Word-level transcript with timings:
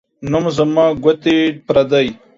نوم 0.31 0.45
زما، 0.57 0.85
گوتي 1.03 1.35
پردۍ. 1.65 2.07